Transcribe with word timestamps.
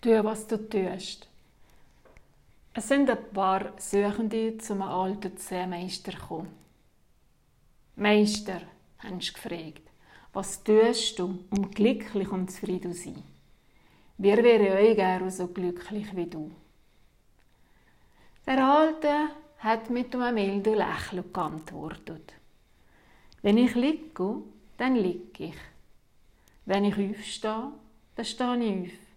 Tu, 0.00 0.22
was 0.22 0.46
du 0.46 0.56
tust. 0.58 1.26
Es 2.72 2.86
sind 2.86 3.10
ein 3.10 3.18
paar 3.34 3.72
Suchende 3.78 4.56
zum 4.58 4.82
alten 4.82 5.36
Seemeister 5.36 6.12
gekommen. 6.12 6.54
Meister, 7.96 8.60
haben 8.98 9.20
sie 9.20 9.32
gefragt, 9.32 9.82
was 10.32 10.62
tust 10.62 11.18
du, 11.18 11.40
um 11.50 11.70
glücklich 11.72 12.30
und 12.30 12.48
zufrieden 12.48 12.94
zu 12.94 13.02
sein? 13.06 13.24
Wir 14.18 14.36
wären 14.36 14.72
euch 14.72 14.94
gerne 14.94 15.32
so 15.32 15.48
glücklich 15.48 16.14
wie 16.14 16.26
du. 16.26 16.52
Der 18.46 18.64
Alte 18.64 19.30
hat 19.58 19.90
mit 19.90 20.14
einem 20.14 20.34
milden 20.36 20.76
Lächeln 20.76 21.32
geantwortet. 21.32 22.34
Wenn 23.42 23.58
ich 23.58 23.74
liege, 23.74 24.42
dann 24.76 24.94
liege 24.94 25.46
ich. 25.46 25.56
Wenn 26.66 26.84
ich 26.84 26.94
aufstehe, 26.94 27.72
dann 28.14 28.24
stehe 28.24 28.84
ich 28.84 28.92
auf. 28.92 29.07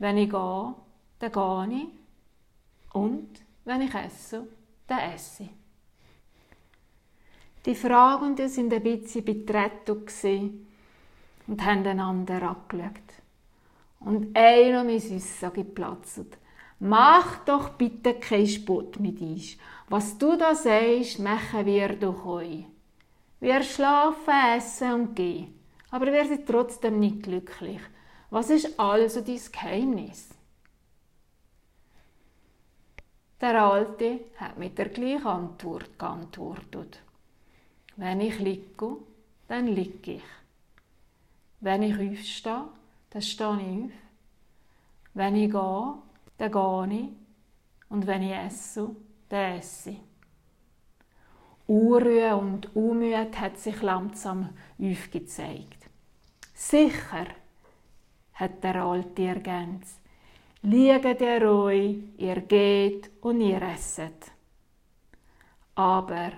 Wenn 0.00 0.16
ich 0.16 0.30
gehe, 0.30 0.74
dann 1.18 1.32
gehe 1.32 1.78
ich. 1.78 2.94
Und 2.94 3.28
wenn 3.66 3.82
ich 3.82 3.94
esse, 3.94 4.48
dann 4.86 4.98
esse 4.98 5.42
ich. 5.44 5.50
Die 7.66 7.74
Fragenden 7.74 8.48
sind 8.48 8.72
ein 8.72 8.82
bisschen 8.82 9.26
betreten 9.26 10.66
und 11.46 11.64
haben 11.64 11.86
einander 11.86 12.42
angeschaut. 12.42 13.10
Und 14.00 14.34
einer 14.34 14.84
mein 14.84 15.00
Süßer 15.00 15.50
geplatzt. 15.50 16.38
Mach 16.78 17.44
doch 17.44 17.68
bitte 17.74 18.14
keinen 18.14 18.46
Spott 18.46 18.98
mit 18.98 19.20
uns. 19.20 19.58
Was 19.90 20.16
du 20.16 20.34
da 20.38 20.54
sagst, 20.54 21.18
machen 21.18 21.66
wir 21.66 21.90
doch 21.96 22.24
euch. 22.24 22.64
Wir 23.38 23.62
schlafen, 23.62 24.56
essen 24.56 24.92
und 24.94 25.14
gehen. 25.14 25.54
Aber 25.90 26.06
wir 26.06 26.24
sind 26.24 26.46
trotzdem 26.46 26.98
nicht 26.98 27.24
glücklich. 27.24 27.80
Was 28.30 28.48
ist 28.50 28.78
also 28.78 29.20
dein 29.20 29.40
Geheimnis? 29.52 30.28
Der 33.40 33.62
Alte 33.62 34.20
hat 34.36 34.58
mit 34.58 34.78
der 34.78 34.88
gleichen 34.88 35.26
Antwort 35.26 35.98
geantwortet. 35.98 37.00
Wenn 37.96 38.20
ich 38.20 38.38
liege, 38.38 38.96
dann 39.48 39.66
liege 39.66 40.12
ich. 40.12 40.22
Wenn 41.60 41.82
ich 41.82 41.94
aufstehe, 41.94 42.68
dann 43.10 43.22
stehe 43.22 43.60
ich 43.60 43.84
auf. 43.84 43.90
Wenn 45.14 45.36
ich 45.36 45.50
gehe, 45.50 45.94
dann 46.38 46.52
gehe 46.52 47.00
ich. 47.00 47.08
Und 47.88 48.06
wenn 48.06 48.22
ich 48.22 48.32
esse, 48.32 48.94
dann 49.28 49.58
esse 49.58 49.90
ich. 49.90 50.00
Unruhe 51.66 52.36
und 52.36 52.74
Unmut 52.76 53.38
hat 53.40 53.58
sich 53.58 53.80
langsam 53.82 54.50
aufgezeigt. 54.78 55.88
Sicher, 56.54 57.26
hat 58.40 58.64
der 58.64 58.82
Alte 58.82 59.22
ergänzt, 59.22 60.00
liegt 60.62 61.20
ihr 61.20 61.50
euch, 61.50 61.98
ihr 62.16 62.40
geht 62.40 63.10
und 63.20 63.40
ihr 63.40 63.62
esset. 63.62 64.32
Aber 65.74 66.32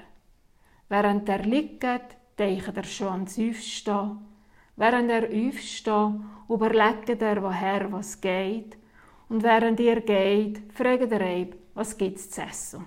während 0.88 1.28
er 1.28 1.42
liegt, 1.44 1.84
denkt 2.38 2.76
er 2.76 2.84
schon 2.84 3.08
ans 3.08 3.38
Aufstehen. 3.38 4.18
Während 4.76 5.10
er 5.10 5.24
aufsteht, 5.24 6.20
überlegt 6.48 7.22
er, 7.22 7.42
woher 7.42 7.92
was 7.92 8.20
geht 8.20 8.76
und 9.28 9.42
während 9.42 9.80
ihr 9.80 10.00
geht, 10.00 10.72
fragt 10.72 11.12
er 11.12 11.20
eben, 11.20 11.58
was 11.74 11.96
gibt's 11.96 12.30
zu 12.30 12.42
essen. 12.42 12.84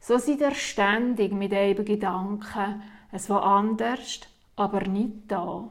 So 0.00 0.18
seid 0.18 0.40
ihr 0.40 0.54
ständig 0.54 1.32
mit 1.32 1.52
eben 1.52 1.84
Gedanken, 1.84 2.82
es 3.12 3.30
war 3.30 3.44
anders, 3.44 4.20
aber 4.56 4.80
nicht 4.88 5.28
da, 5.28 5.68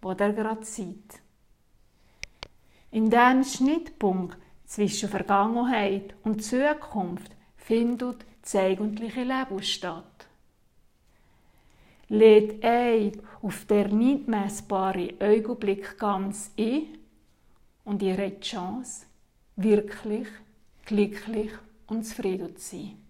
wo 0.00 0.10
ihr 0.10 0.32
gerade 0.32 0.64
seid. 0.64 1.25
In 2.96 3.10
diesem 3.10 3.44
Schnittpunkt 3.44 4.38
zwischen 4.64 5.10
Vergangenheit 5.10 6.14
und 6.24 6.42
Zukunft 6.42 7.30
findet 7.58 8.24
das 8.40 8.54
eigentliche 8.54 9.22
Leben 9.22 9.62
statt. 9.62 10.26
Lädt 12.08 12.64
ein 12.64 13.20
auf 13.42 13.66
der 13.66 13.88
nicht 13.88 14.28
messbare 14.28 15.12
Augenblick 15.20 15.98
ganz 15.98 16.52
ein 16.58 16.96
und 17.84 18.00
ihr 18.00 18.16
habt 18.16 18.42
die 18.42 18.48
Chance, 18.48 19.04
wirklich 19.56 20.28
glücklich 20.86 21.50
und 21.88 22.02
zufrieden 22.06 22.56
zu 22.56 22.76
sein. 22.76 23.05